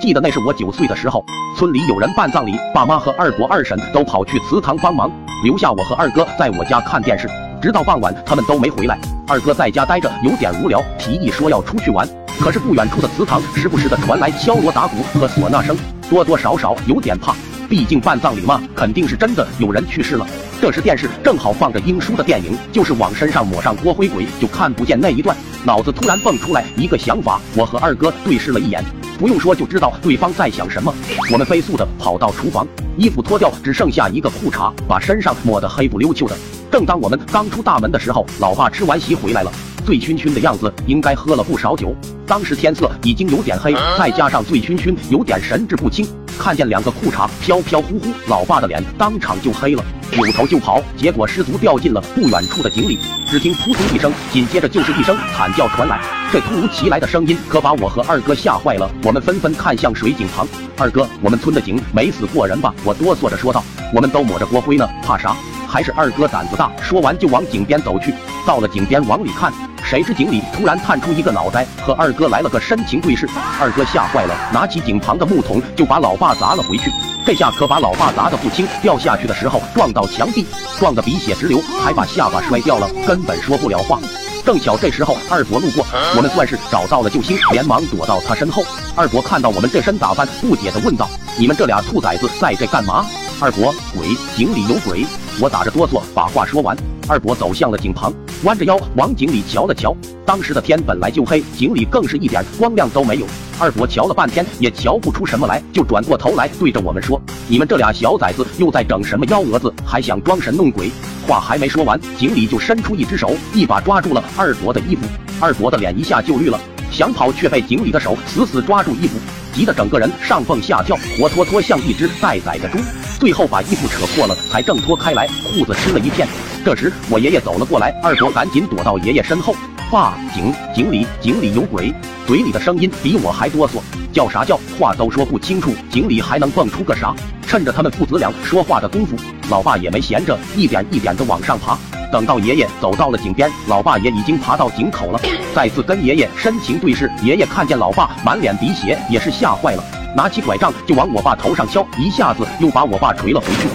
[0.00, 1.24] 记得那是我九岁的时候，
[1.56, 5.10] 村里有人办葬礼，爸妈和二伯二婶都跑去祠堂帮忙，
[5.44, 7.28] 留下我和二哥在我家看电视，
[7.60, 8.98] 直到傍晚他们都没回来。
[9.28, 12.08] 二哥在家待着有点无聊，提议说要出去玩。
[12.40, 15.76] 可是不远处的祠堂时不时的传来敲锣打鼓和唢呐声，
[16.10, 17.34] 多多少少有点怕。
[17.68, 20.26] 毕竟办葬礼嘛，肯定是真的有人去世了。
[20.60, 25.36] 这时电视正好放着英叔的电影，就是往身上抹上锅灰鬼就看不见那一段。
[25.64, 28.84] 脑子突然蹦出来一个想法，我和二哥对视了一眼，
[29.22, 30.92] 不用说就知道对方在想什么。
[31.30, 36.36] 我们飞速的跑到厨房，衣服脱掉，只剩下一个裤衩，把身上抹得黑不溜秋的。
[36.72, 39.52] 正当我们刚出大门的时候，老爸吃完席回来了。
[39.86, 41.94] 醉醺醺的样子，应该喝了不少酒。
[42.26, 46.04] 当时天色已经有点黑，再加上醉醺醺，有点神志不清。
[46.36, 52.98] 看见两个裤衩飘飘忽忽，老爸的脸当场就黑了，扭头就跑，结果失足掉进了不远处的井里。
[53.30, 56.21] 只听扑通一声，紧接着就是一声惨叫传来。
[56.32, 60.48] 这突如其来的声音可把我和二哥吓坏了，我们纷纷看向水井旁。
[60.78, 62.74] 二哥，我们村的井没死过人吧？
[62.84, 63.62] 我哆嗦着说道。
[63.92, 65.36] 我们都抹着锅灰呢，怕啥？
[65.68, 66.72] 还是二哥胆子大。
[66.80, 68.14] 说完就往井边走去。
[68.46, 69.52] 到了井边往里看。
[69.84, 73.28] 谁知井里突然探出一个脑袋，和二哥来了个深情对视。
[73.60, 76.90] 二哥吓坏了，拿起井旁的木桶就把老爸砸了回去。
[77.26, 80.46] 这下可把老爸砸得不轻，掉下去的时候撞到墙壁，
[80.80, 84.00] 撞得鼻血直流，还把下巴摔掉了，根本说不了话。
[84.44, 88.62] 正巧这时候二伯路过，我们算是找到了救星，连忙躲到他身后。
[88.96, 93.06] 二伯看到我们这身打扮，不解地问道：“你们这俩兔崽子在这干嘛？”
[93.40, 95.06] 二伯，鬼，井里有鬼。
[95.40, 96.76] 我打着哆嗦把话说完。
[97.08, 98.12] 二伯走向了井旁，
[98.42, 99.94] 弯着腰往井里瞧了瞧。
[100.24, 103.26] 当时的天本来就黑，井里更是一点光亮都没有。
[103.58, 109.72] 二伯瞧了半天也瞧不出什么来，就转过头来对着我们说：“你们这俩小崽子又在整什么幺蛾子？
[109.84, 110.90] 还想装神弄鬼？”
[111.26, 115.02] 话还没说完，井里就伸出一只手，一把抓住了二伯的衣服。
[115.40, 119.18] 二伯的脸一下就绿了，想跑却被井里的手死死抓住衣服，
[119.52, 122.78] 急得整个人上蹦下跳，活脱脱像一只待宰的猪。
[123.20, 126.26] 最后把衣服扯破了才挣脱开来，裤子湿了一片。
[126.64, 129.54] 这时，我爷爷走了过来，二伯赶紧躲到爷爷身后。
[129.92, 131.92] 爸，井井里井里有鬼，
[132.26, 133.72] 嘴里的声音比我还哆嗦，
[134.10, 134.58] 叫啥叫？
[134.80, 137.14] 话都说不清楚，井里还能蹦出个啥？
[137.46, 139.14] 趁着他们父子俩说话的功夫，
[139.50, 141.76] 老爸也没闲着，一点一点的往上爬。
[142.10, 145.20] 等到爷爷走到了井边，老爸也已经爬到井口了，
[145.54, 147.12] 再次跟爷爷深情对视。
[147.22, 149.84] 爷爷看见老爸满脸鼻血，也是吓坏了，
[150.16, 153.68] 拿起拐杖就往我爸头上敲，一下子又把我爸捶了回去。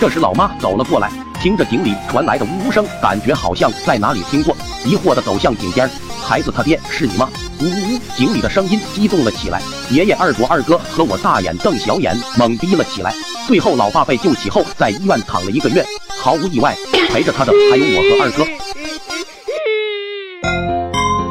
[0.00, 1.10] 这时，老妈走了过来。
[1.44, 5.86] 听着井里传来的呜呜声，感觉好像在哪里听过，疑惑的走向井边。
[6.26, 7.28] 孩子他爹是你吗？
[7.60, 8.00] 呜呜呜！
[8.16, 9.60] 井里的声音激动了起来。
[9.90, 13.12] 爷爷、二伯、二哥和我大眼瞪小眼，懵逼了起来。
[13.46, 15.84] 最后，老爸被救起后，在医院躺了一个月，
[16.18, 16.74] 毫无意外，
[17.10, 18.46] 陪着他的还有我和二哥。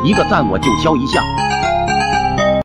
[0.07, 1.23] 一个赞我就敲一下。